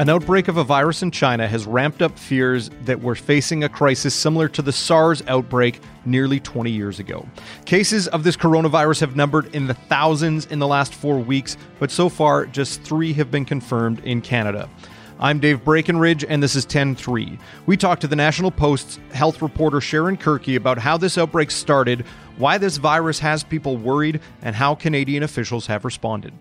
[0.00, 3.68] An outbreak of a virus in China has ramped up fears that we're facing a
[3.68, 7.28] crisis similar to the SARS outbreak nearly 20 years ago.
[7.66, 11.90] Cases of this coronavirus have numbered in the thousands in the last four weeks, but
[11.90, 14.70] so far, just three have been confirmed in Canada.
[15.18, 17.38] I'm Dave Breakenridge, and this is 10 3.
[17.66, 22.06] We talked to the National Post's health reporter Sharon Kirkey about how this outbreak started,
[22.38, 26.32] why this virus has people worried, and how Canadian officials have responded.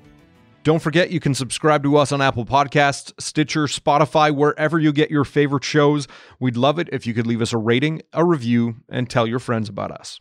[0.69, 5.09] Don't forget you can subscribe to us on Apple Podcasts, Stitcher, Spotify, wherever you get
[5.09, 6.07] your favorite shows.
[6.39, 9.39] We'd love it if you could leave us a rating, a review, and tell your
[9.39, 10.19] friends about us.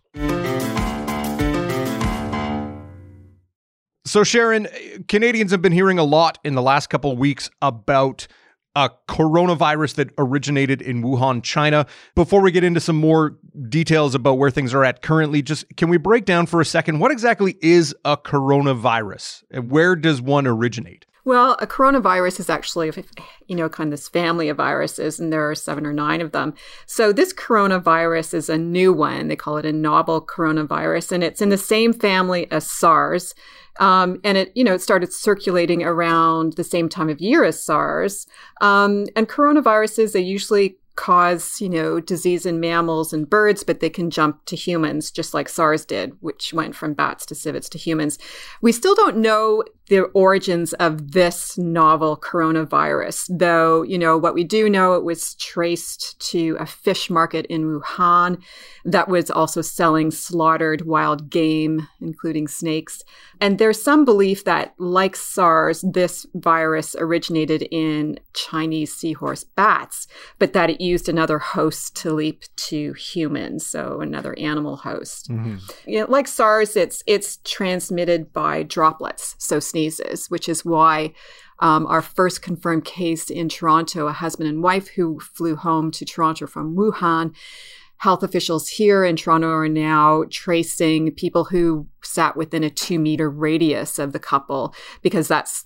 [4.07, 4.69] So, Sharon,
[5.07, 8.27] Canadians have been hearing a lot in the last couple weeks about
[8.79, 11.85] a coronavirus that originated in Wuhan, China.
[12.15, 13.37] Before we get into some more
[13.69, 17.01] details about where things are at currently, just can we break down for a second
[17.01, 21.07] what exactly is a coronavirus and where does one originate?
[21.29, 22.91] Well, a coronavirus is actually,
[23.49, 26.33] you know, kind of this family of viruses, and there are seven or nine of
[26.33, 26.55] them.
[26.87, 29.29] So this coronavirus is a new one.
[29.29, 33.35] They call it a novel coronavirus, and it's in the same family as SARS.
[33.79, 37.63] Um, and it, you know, it started circulating around the same time of year as
[37.63, 38.27] SARS.
[38.63, 43.89] Um, and coronaviruses, they usually cause, you know, disease in mammals and birds, but they
[43.89, 47.79] can jump to humans, just like SARS did, which went from bats to civets to
[47.79, 48.19] humans.
[48.63, 54.45] We still don't know the origins of this novel coronavirus, though, you know, what we
[54.45, 58.43] do know, it was traced to a fish market in Wuhan
[58.85, 63.03] that was also selling slaughtered wild game, including snakes.
[63.41, 70.07] And there's some belief that, like SARS, this virus originated in Chinese horseshoe bats,
[70.39, 75.31] but that it used another host to leap to humans, so another animal host.
[75.31, 75.57] Mm-hmm.
[75.87, 81.13] You know, like SARS, it's it's transmitted by droplets, so sneezes, which is why
[81.61, 86.05] um, our first confirmed case in Toronto, a husband and wife who flew home to
[86.05, 87.35] Toronto from Wuhan.
[87.99, 93.29] Health officials here in Toronto are now tracing people who sat within a two meter
[93.29, 94.73] radius of the couple
[95.03, 95.65] because that's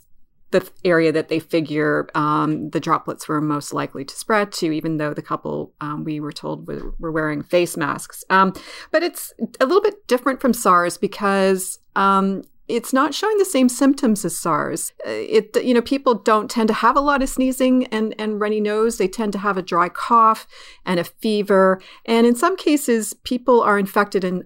[0.51, 4.99] the area that they figure um, the droplets were most likely to spread to, even
[4.99, 8.23] though the couple um, we were told were, were wearing face masks.
[8.31, 8.53] Um,
[8.91, 13.69] but it's a little bit different from SARS because um, it's not showing the same
[13.69, 14.93] symptoms as SARS.
[15.07, 18.41] Uh, it you know people don't tend to have a lot of sneezing and and
[18.41, 18.99] runny nose.
[18.99, 20.47] They tend to have a dry cough
[20.87, 24.45] and a fever, and in some cases people are infected and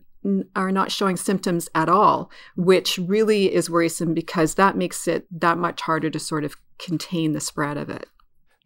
[0.56, 5.58] are not showing symptoms at all, which really is worrisome because that makes it that
[5.58, 8.08] much harder to sort of contain the spread of it.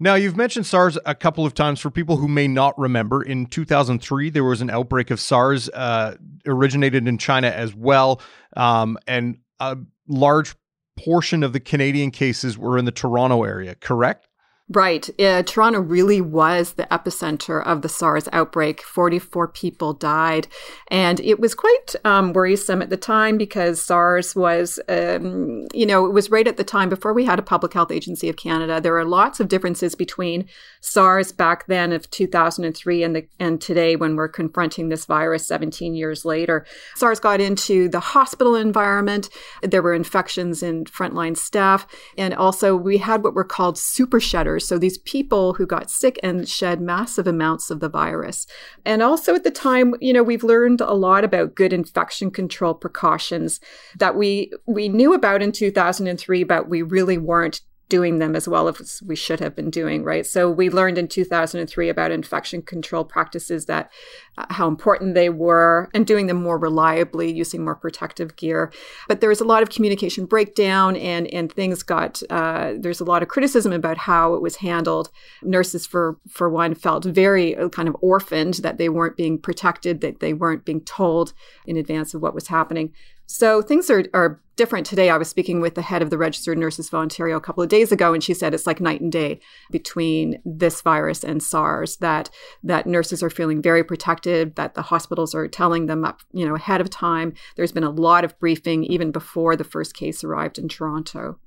[0.03, 3.23] Now, you've mentioned SARS a couple of times for people who may not remember.
[3.23, 6.17] In 2003, there was an outbreak of SARS, uh,
[6.47, 8.23] originated in China as well.
[8.57, 9.77] Um, and a
[10.09, 10.55] large
[10.97, 14.27] portion of the Canadian cases were in the Toronto area, correct?
[14.73, 15.11] Right.
[15.19, 18.83] Uh, Toronto really was the epicenter of the SARS outbreak.
[18.83, 20.47] 44 people died.
[20.93, 26.07] And it was quite um, worrisome at the time because SARS was, um, you know,
[26.07, 28.81] it was right at the time before we had a Public Health Agency of Canada.
[28.81, 30.47] There are lots of differences between
[30.81, 35.97] SARS back then of 2003 and, the, and today when we're confronting this virus 17
[35.97, 36.65] years later.
[36.95, 39.31] SARS got into the hospital environment.
[39.63, 41.89] There were infections in frontline staff.
[42.17, 44.21] And also we had what were called super
[44.61, 48.47] so these people who got sick and shed massive amounts of the virus.
[48.85, 52.75] And also at the time, you know, we've learned a lot about good infection control
[52.75, 53.61] precautions
[53.99, 57.61] that we we knew about in 2003, but we really weren't
[57.91, 60.25] doing them as well as we should have been doing, right?
[60.25, 63.91] So we learned in 2003 about infection control practices that
[64.39, 68.73] uh, how important they were and doing them more reliably using more protective gear.
[69.09, 73.05] But there was a lot of communication breakdown and and things got uh, there's a
[73.05, 75.11] lot of criticism about how it was handled.
[75.43, 80.01] Nurses for for one felt very uh, kind of orphaned that they weren't being protected,
[80.01, 81.35] that they weren't being told
[81.67, 82.93] in advance of what was happening.
[83.33, 85.09] So things are, are different today.
[85.09, 87.69] I was speaking with the head of the Registered Nurses of Ontario a couple of
[87.69, 89.39] days ago, and she said it's like night and day
[89.71, 91.99] between this virus and SARS.
[91.99, 92.29] That
[92.65, 94.57] that nurses are feeling very protected.
[94.57, 97.35] That the hospitals are telling them up, you know, ahead of time.
[97.55, 101.39] There's been a lot of briefing even before the first case arrived in Toronto.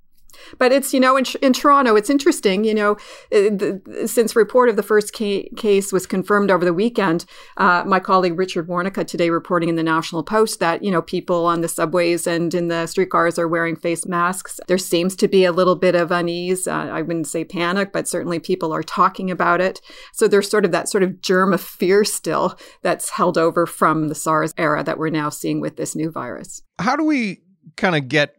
[0.58, 2.92] But it's, you know, in, in Toronto, it's interesting, you know,
[3.32, 7.26] uh, the, since report of the first ca- case was confirmed over the weekend,
[7.58, 11.46] uh, my colleague Richard Warnica today reporting in the National Post that, you know, people
[11.46, 14.60] on the subways and in the streetcars are wearing face masks.
[14.68, 16.68] There seems to be a little bit of unease.
[16.68, 19.82] Uh, I wouldn't say panic, but certainly people are talking about it.
[20.14, 24.08] So there's sort of that sort of germ of fear still that's held over from
[24.08, 26.62] the SARS era that we're now seeing with this new virus.
[26.80, 27.42] How do we
[27.78, 28.36] kind of get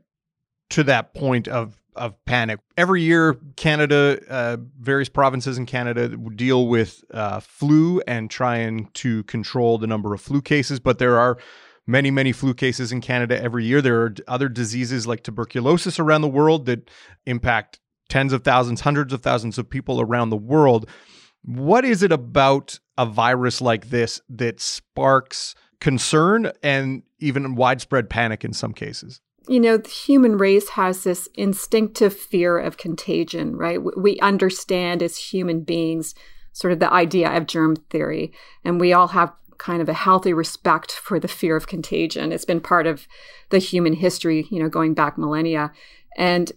[0.71, 2.61] to that point of of panic.
[2.77, 9.23] Every year, Canada, uh, various provinces in Canada deal with uh, flu and trying to
[9.25, 11.39] control the number of flu cases, but there are
[11.87, 13.83] many, many flu cases in Canada every year.
[13.83, 16.91] There are other diseases like tuberculosis around the world that
[17.27, 20.89] impact tens of thousands, hundreds of thousands of people around the world.
[21.43, 28.45] What is it about a virus like this that sparks concern and even widespread panic
[28.45, 29.21] in some cases?
[29.47, 33.79] You know, the human race has this instinctive fear of contagion, right?
[33.97, 36.15] We understand as human beings
[36.53, 38.33] sort of the idea of germ theory,
[38.65, 42.33] and we all have kind of a healthy respect for the fear of contagion.
[42.33, 43.07] It's been part of
[43.51, 45.73] the human history, you know, going back millennia.
[46.17, 46.51] And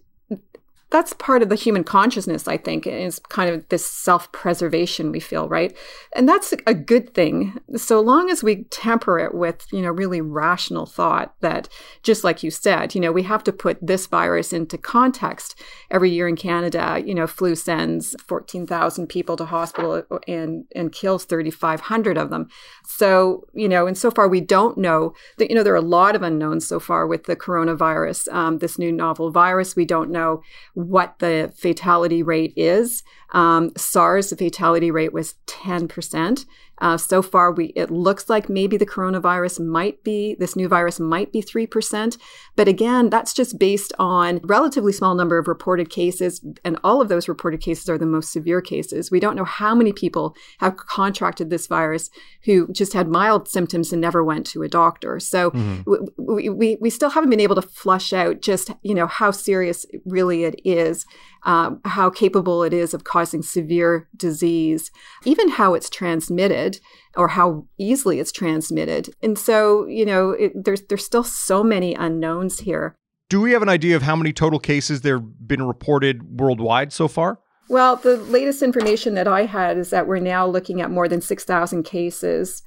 [0.90, 5.20] that's part of the human consciousness, I think, is kind of this self preservation we
[5.20, 5.76] feel, right?
[6.14, 10.20] And that's a good thing, so long as we temper it with, you know, really
[10.20, 11.68] rational thought that,
[12.02, 15.60] just like you said, you know, we have to put this virus into context.
[15.90, 21.24] Every year in Canada, you know, flu sends 14,000 people to hospital and, and kills
[21.24, 22.48] 3,500 of them.
[22.86, 25.82] So, you know, and so far we don't know that, you know, there are a
[25.82, 29.76] lot of unknowns so far with the coronavirus, um, this new novel virus.
[29.76, 30.42] We don't know
[30.78, 33.02] what the fatality rate is.
[33.32, 36.46] Um, SARS, the fatality rate was 10%.
[36.80, 41.00] Uh, so far, we it looks like maybe the coronavirus might be this new virus
[41.00, 42.16] might be three percent,
[42.56, 47.08] but again, that's just based on relatively small number of reported cases, and all of
[47.08, 49.10] those reported cases are the most severe cases.
[49.10, 52.10] We don't know how many people have contracted this virus
[52.44, 55.20] who just had mild symptoms and never went to a doctor.
[55.20, 55.82] So mm-hmm.
[56.16, 59.86] we, we we still haven't been able to flush out just you know how serious
[60.04, 61.06] really it is
[61.48, 64.90] um, how capable it is of causing severe disease,
[65.24, 66.78] even how it's transmitted
[67.16, 69.08] or how easily it's transmitted.
[69.22, 72.94] And so, you know, it, there's there's still so many unknowns here.
[73.30, 76.92] Do we have an idea of how many total cases there have been reported worldwide
[76.92, 77.38] so far?
[77.70, 81.22] Well, the latest information that I had is that we're now looking at more than
[81.22, 82.62] 6,000 cases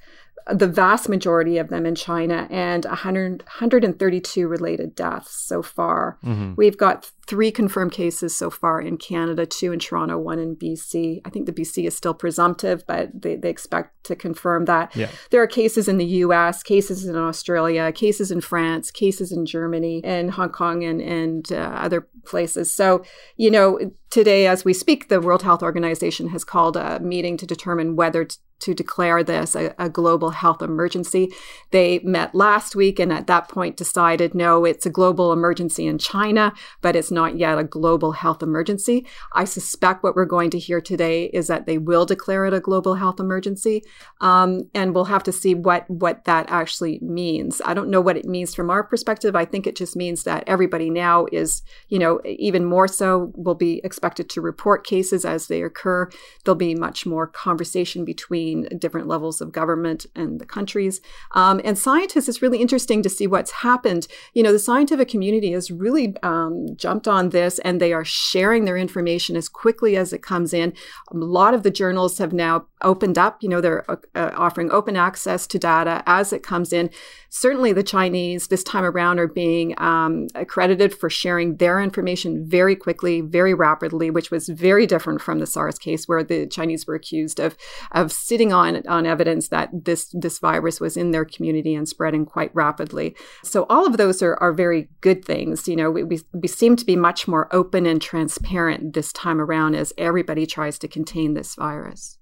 [0.50, 6.18] the vast majority of them in China and 100, 132 related deaths so far.
[6.24, 6.54] Mm-hmm.
[6.56, 11.20] We've got three confirmed cases so far in Canada, two in Toronto, one in BC.
[11.24, 14.94] I think the BC is still presumptive, but they, they expect to confirm that.
[14.96, 15.08] Yeah.
[15.30, 20.02] There are cases in the US, cases in Australia, cases in France, cases in Germany,
[20.04, 22.72] and Hong Kong, and, and uh, other places.
[22.72, 23.04] So,
[23.36, 23.78] you know,
[24.10, 28.24] today as we speak, the World Health Organization has called a meeting to determine whether
[28.24, 31.32] to to declare this a, a, global health emergency.
[31.72, 35.98] They met last week and at that point decided no, it's a global emergency in
[35.98, 39.04] China, but it's not yet a global health emergency.
[39.32, 42.60] I suspect what we're going to hear today is that they will declare it a
[42.60, 43.82] global health emergency,
[44.20, 47.60] um, and we'll have to see what what that actually means.
[47.64, 49.34] I don't know what it means from our perspective.
[49.34, 53.56] I think it just means that everybody now is, you know, even more so will
[53.56, 56.08] be expected to report cases as they occur.
[56.44, 61.00] There'll be much more conversation between different levels of government and the countries.
[61.32, 64.06] Um, and scientists, it's really interesting to see what's happened.
[64.34, 68.64] You know, the scientific community has really um, jumped on this and they are sharing
[68.64, 70.72] their information as quickly as it comes in.
[71.10, 74.96] A lot of the journals have now opened up, you know, they're uh, offering open
[74.96, 76.90] access to data as it comes in.
[77.30, 82.76] Certainly, the Chinese this time around are being um, accredited for sharing their information very
[82.76, 86.94] quickly, very rapidly, which was very different from the SARS case, where the Chinese were
[86.94, 87.56] accused of,
[87.92, 92.26] of sitting on, on evidence that this, this virus was in their community and spreading
[92.26, 93.14] quite rapidly.
[93.44, 95.68] So, all of those are, are very good things.
[95.68, 99.40] You know, we, we, we seem to be much more open and transparent this time
[99.40, 102.18] around as everybody tries to contain this virus.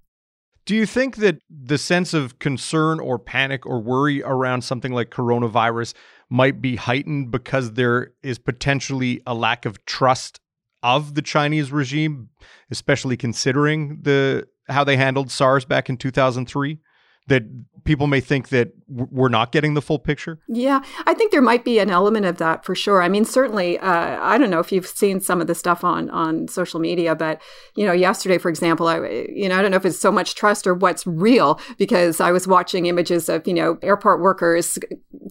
[0.67, 5.09] Do you think that the sense of concern or panic or worry around something like
[5.11, 5.95] coronavirus
[6.29, 10.39] might be heightened because there is potentially a lack of trust
[10.83, 12.29] of the Chinese regime,
[12.71, 16.79] especially considering the how they handled SARS back in 2003?
[17.27, 17.45] That
[17.85, 20.41] people may think that we're not getting the full picture?
[20.49, 23.03] Yeah, I think there might be an element of that for sure.
[23.03, 26.11] I mean, certainly, uh, I don't know if you've seen some of the stuff on
[26.11, 27.41] on social media, but
[27.77, 30.35] you know, yesterday, for example, I you know, I don't know if it's so much
[30.35, 34.79] trust or what's real because I was watching images of you know airport workers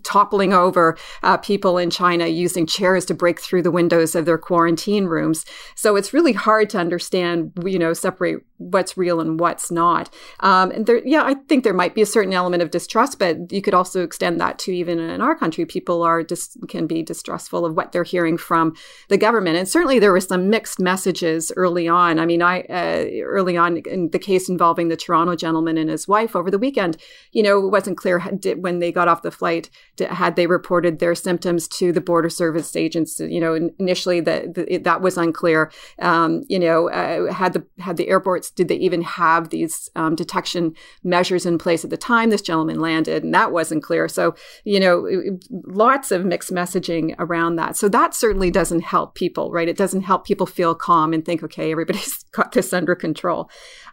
[0.04, 4.38] toppling over uh, people in China using chairs to break through the windows of their
[4.38, 5.46] quarantine rooms.
[5.76, 10.10] So it's really hard to understand, you know, separate what's real and what's not.
[10.42, 13.52] Um, and there, yeah, I think there might be a certain element of distrust, but
[13.52, 17.02] you could also extend that to even in our country, people are just can be
[17.02, 18.76] distrustful of what they're hearing from
[19.08, 19.58] the government.
[19.58, 22.20] And certainly there were some mixed messages early on.
[22.20, 26.08] I mean, I uh, early on in the case involving the Toronto gentleman and his
[26.08, 26.98] wife over the weekend,
[27.32, 31.00] you know, it wasn't clear did, when they got off the flight had they reported
[31.00, 33.20] their symptoms to the border service agents.
[33.20, 35.72] You know, initially that that was unclear.
[36.00, 40.16] Um, you know, uh, had the had the airports did they even have these um,
[40.16, 44.08] detection measures in place at the time this gentleman landed, and that wasn't clear.
[44.08, 45.08] So you know,
[45.50, 47.76] lots of mixed messaging around that.
[47.76, 49.68] So that certainly doesn't help people, right?
[49.68, 53.50] It doesn't help people feel calm and think, okay, everybody's got this under control.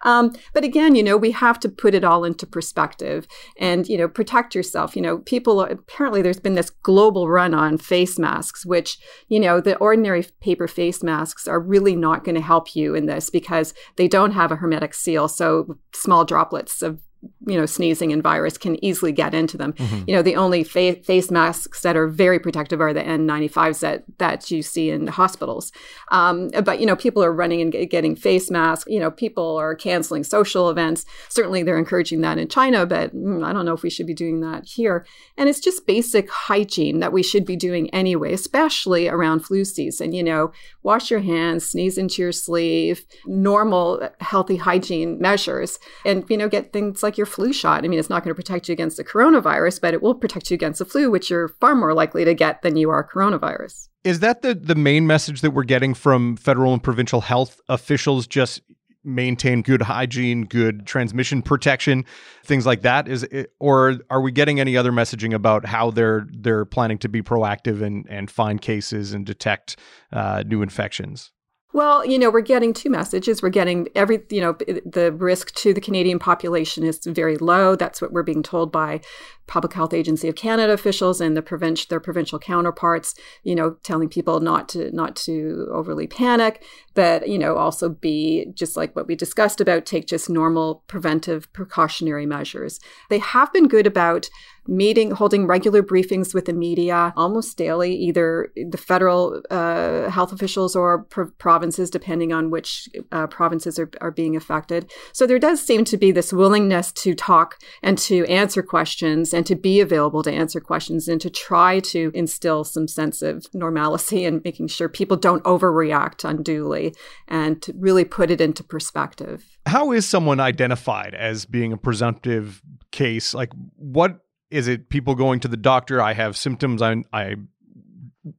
[0.07, 3.27] Um, but again, you know, we have to put it all into perspective
[3.59, 4.95] and, you know, protect yourself.
[4.95, 8.99] You know, people apparently there's been this global run on face masks, which,
[9.29, 13.07] you know, the ordinary paper face masks are really not going to help you in
[13.07, 15.27] this because they don't have a hermetic seal.
[15.27, 17.01] So small droplets of
[17.47, 19.73] you know, sneezing and virus can easily get into them.
[19.75, 20.05] Mm-hmm.
[20.07, 24.05] You know, the only fa- face masks that are very protective are the N95s that
[24.19, 25.73] that you see in hospitals.
[26.11, 28.91] Um, but you know, people are running and getting face masks.
[28.91, 31.05] You know, people are canceling social events.
[31.29, 34.15] Certainly, they're encouraging that in China, but mm, I don't know if we should be
[34.15, 35.07] doing that here.
[35.37, 40.13] And it's just basic hygiene that we should be doing anyway, especially around flu season.
[40.13, 40.53] You know,
[40.83, 46.73] wash your hands, sneeze into your sleeve, normal healthy hygiene measures, and you know, get
[46.73, 47.85] things like your flu shot.
[47.85, 50.51] I mean, it's not going to protect you against the coronavirus, but it will protect
[50.51, 53.89] you against the flu, which you're far more likely to get than you are coronavirus.
[54.05, 58.27] Is that the the main message that we're getting from federal and provincial health officials?
[58.27, 58.61] Just
[59.07, 62.05] maintain good hygiene, good transmission protection,
[62.45, 63.09] things like that?
[63.09, 67.09] Is it, or are we getting any other messaging about how they're they're planning to
[67.09, 69.77] be proactive and and find cases and detect
[70.13, 71.33] uh, new infections?
[71.77, 73.43] Well, you know, we're getting two messages.
[73.43, 74.55] We're getting every, you know,
[74.87, 77.77] the risk to the Canadian population is very low.
[77.77, 79.03] That's what we're being told by
[79.47, 84.09] Public Health Agency of Canada officials and the provincial their provincial counterparts, you know, telling
[84.09, 89.07] people not to not to overly panic, but you know, also be just like what
[89.07, 92.81] we discussed about take just normal preventive precautionary measures.
[93.09, 94.29] They have been good about
[94.69, 100.75] meeting, holding regular briefings with the media almost daily, either the federal uh, health officials
[100.75, 104.91] or pro- provinces, depending on which uh, provinces are, are being affected.
[105.13, 109.45] So there does seem to be this willingness to talk and to answer questions and
[109.45, 114.25] to be available to answer questions and to try to instill some sense of normalcy
[114.25, 116.95] and making sure people don't overreact unduly
[117.29, 119.59] and to really put it into perspective.
[119.67, 122.63] How is someone identified as being a presumptive
[122.93, 123.35] case?
[123.35, 126.01] Like, what is it people going to the doctor?
[126.01, 126.81] I have symptoms.
[126.81, 127.35] I, I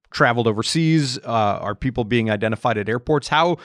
[0.10, 1.20] traveled overseas.
[1.20, 3.28] Uh, are people being identified at airports?
[3.28, 3.58] How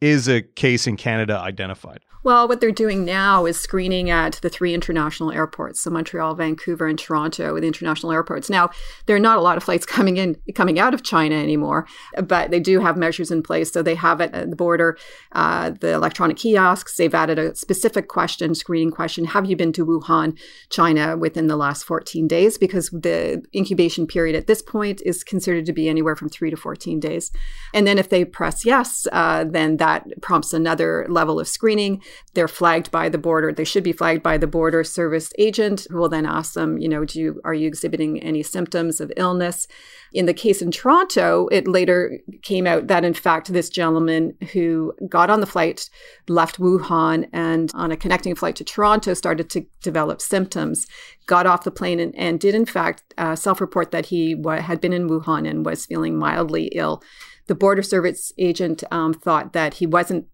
[0.00, 1.98] is a case in Canada identified?
[2.26, 6.88] Well, what they're doing now is screening at the three international airports, so Montreal, Vancouver,
[6.88, 8.50] and Toronto, the international airports.
[8.50, 8.70] Now,
[9.06, 11.86] there are not a lot of flights coming in, coming out of China anymore,
[12.24, 13.70] but they do have measures in place.
[13.70, 14.98] So they have at the border
[15.36, 16.96] uh, the electronic kiosks.
[16.96, 20.36] They've added a specific question, screening question: Have you been to Wuhan,
[20.68, 22.58] China, within the last 14 days?
[22.58, 26.56] Because the incubation period at this point is considered to be anywhere from three to
[26.56, 27.30] 14 days.
[27.72, 32.02] And then if they press yes, uh, then that prompts another level of screening.
[32.34, 33.52] They're flagged by the border.
[33.52, 36.88] They should be flagged by the border service agent, who will then ask them, you
[36.88, 39.66] know, do you are you exhibiting any symptoms of illness?
[40.12, 44.92] In the case in Toronto, it later came out that in fact this gentleman who
[45.08, 45.88] got on the flight
[46.28, 50.86] left Wuhan and on a connecting flight to Toronto started to develop symptoms,
[51.26, 54.80] got off the plane and, and did in fact uh, self-report that he w- had
[54.80, 57.02] been in Wuhan and was feeling mildly ill
[57.46, 60.26] the border service agent um, thought that he wasn't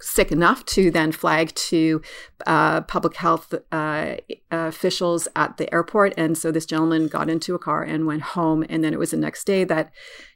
[0.00, 2.00] sick enough to then flag to
[2.46, 4.16] uh, public health uh,
[4.50, 6.14] officials at the airport.
[6.16, 8.64] And so this gentleman got into a car and went home.
[8.68, 9.92] And then it was the next day that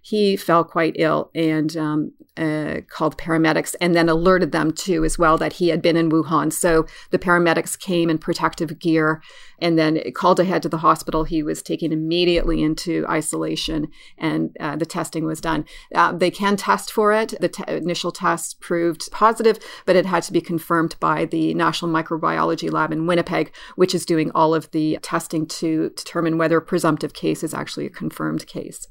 [0.09, 5.19] he fell quite ill and um, uh, called paramedics and then alerted them too as
[5.19, 6.51] well that he had been in Wuhan.
[6.51, 9.23] So the paramedics came in protective gear
[9.59, 11.25] and then called ahead to the hospital.
[11.25, 15.67] He was taken immediately into isolation and uh, the testing was done.
[15.95, 17.35] Uh, they can test for it.
[17.39, 22.73] The initial test proved positive, but it had to be confirmed by the National Microbiology
[22.73, 27.13] Lab in Winnipeg, which is doing all of the testing to determine whether a presumptive
[27.13, 28.87] case is actually a confirmed case.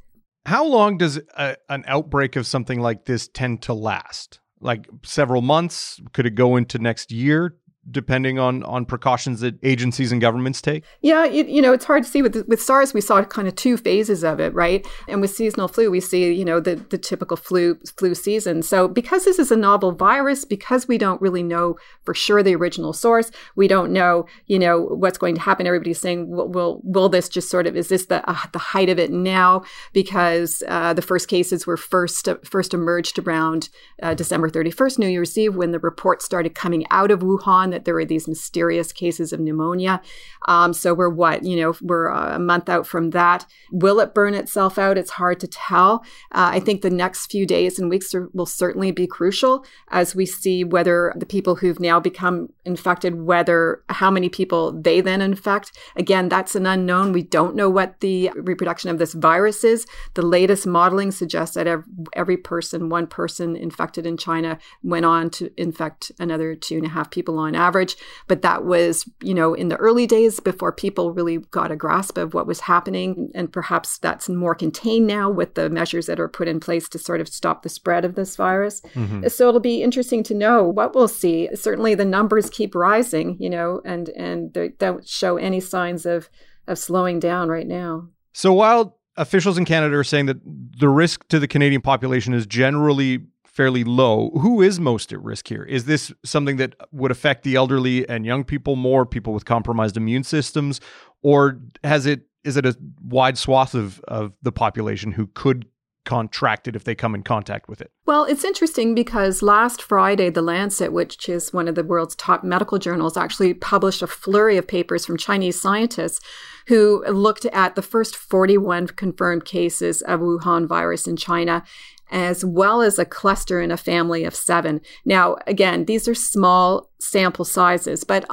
[0.48, 4.40] How long does a, an outbreak of something like this tend to last?
[4.62, 6.00] Like several months?
[6.14, 7.58] Could it go into next year?
[7.92, 10.84] Depending on on precautions that agencies and governments take?
[11.02, 12.94] Yeah, you, you know, it's hard to see with with SARS.
[12.94, 14.86] We saw kind of two phases of it, right?
[15.08, 18.62] And with seasonal flu, we see you know the the typical flu flu season.
[18.62, 22.56] So because this is a novel virus, because we don't really know for sure the
[22.56, 25.68] original source, we don't know you know what's going to happen.
[25.68, 28.90] Everybody's saying, will will, will this just sort of is this the uh, the height
[28.90, 29.64] of it now?
[29.94, 33.70] Because uh, the first cases were first uh, first emerged around
[34.02, 37.77] uh, December thirty first, New Year's Eve, when the reports started coming out of Wuhan
[37.78, 40.02] that there were these mysterious cases of pneumonia.
[40.48, 43.46] Um, so we're what, you know, we're a month out from that.
[43.72, 44.98] Will it burn itself out?
[44.98, 46.04] It's hard to tell.
[46.32, 50.16] Uh, I think the next few days and weeks are, will certainly be crucial as
[50.16, 55.22] we see whether the people who've now become infected, whether how many people they then
[55.22, 55.72] infect.
[55.96, 57.14] Again, that's an unknown.
[57.14, 59.86] We don't know what the reproduction of this virus is.
[60.16, 61.68] The latest modeling suggests that
[62.14, 66.90] every person, one person infected in China, went on to infect another two and a
[66.90, 67.67] half people on average.
[67.68, 67.98] Average,
[68.28, 72.18] but that was, you know, in the early days before people really got a grasp
[72.18, 73.30] of what was happening.
[73.36, 76.98] And perhaps that's more contained now with the measures that are put in place to
[76.98, 78.82] sort of stop the spread of this virus.
[78.96, 79.28] Mm-hmm.
[79.28, 81.50] So it'll be interesting to know what we'll see.
[81.54, 86.30] Certainly the numbers keep rising, you know, and, and they don't show any signs of,
[86.68, 88.08] of slowing down right now.
[88.34, 90.38] So while officials in Canada are saying that
[90.80, 93.26] the risk to the Canadian population is generally
[93.58, 94.30] fairly low.
[94.40, 95.64] Who is most at risk here?
[95.64, 99.98] Is this something that would affect the elderly and young people more, people with compromised
[99.98, 100.80] immune systems,
[101.24, 105.66] or has it is it a wide swath of, of the population who could
[106.06, 107.92] contract it if they come in contact with it?
[108.06, 112.46] Well, it's interesting because last Friday, The Lancet, which is one of the world's top
[112.46, 116.22] medical journals, actually published a flurry of papers from Chinese scientists
[116.68, 121.64] who looked at the first 41 confirmed cases of Wuhan virus in China
[122.10, 124.82] as well as a cluster in a family of seven.
[125.06, 128.26] Now, again, these are small sample sizes, but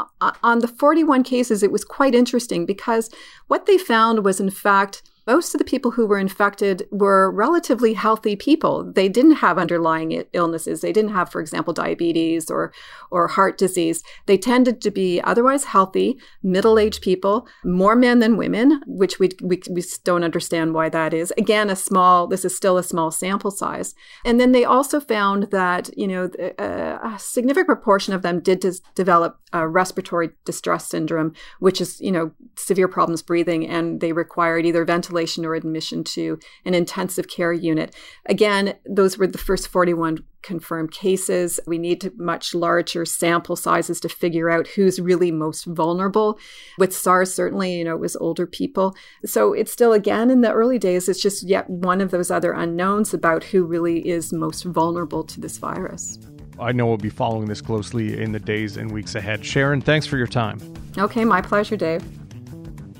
[0.43, 3.11] on the 41 cases, it was quite interesting because
[3.49, 7.95] what they found was, in fact, most of the people who were infected were relatively
[7.95, 8.93] healthy people.
[8.93, 10.81] They didn't have underlying illnesses.
[10.81, 12.73] They didn't have, for example, diabetes or,
[13.11, 14.03] or heart disease.
[14.27, 19.31] They tended to be otherwise healthy, middle aged people, more men than women, which we,
[19.43, 21.33] we, we don't understand why that is.
[21.39, 23.95] Again, a small, this is still a small sample size.
[24.25, 28.41] And then they also found that, you know, a, uh, a significant proportion of them
[28.41, 28.65] did
[28.95, 34.85] develop respiratory distress syndrome, which is, you know, severe problems breathing, and they required either
[34.85, 37.95] ventilation ventilation or admission to an intensive care unit.
[38.27, 41.61] Again, those were the first 41 confirmed cases.
[41.67, 46.39] We need much larger sample sizes to figure out who's really most vulnerable.
[46.79, 48.95] With SARS, certainly, you know, it was older people.
[49.25, 52.53] So it's still, again, in the early days, it's just yet one of those other
[52.53, 56.19] unknowns about who really is most vulnerable to this virus.
[56.59, 59.45] I know we'll be following this closely in the days and weeks ahead.
[59.45, 60.61] Sharon, thanks for your time.
[60.99, 62.05] Okay, my pleasure, Dave.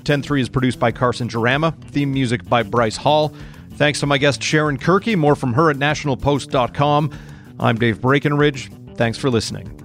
[0.05, 3.33] 10.3 is produced by Carson Jerema, theme music by Bryce Hall.
[3.73, 5.15] Thanks to my guest Sharon Kirkey.
[5.15, 7.11] More from her at nationalpost.com.
[7.59, 8.95] I'm Dave Breakenridge.
[8.95, 9.84] Thanks for listening.